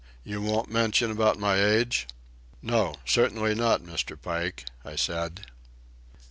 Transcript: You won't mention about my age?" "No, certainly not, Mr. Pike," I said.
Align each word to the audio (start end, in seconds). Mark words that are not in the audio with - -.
You 0.23 0.41
won't 0.41 0.67
mention 0.71 1.11
about 1.11 1.37
my 1.37 1.63
age?" 1.63 2.07
"No, 2.63 2.95
certainly 3.05 3.53
not, 3.53 3.83
Mr. 3.83 4.19
Pike," 4.19 4.65
I 4.83 4.95
said. 4.95 5.45